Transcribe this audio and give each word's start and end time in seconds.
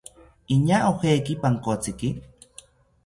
Iñaa 0.55 0.79
ojeki 0.93 1.35
pankotziki 1.43 2.11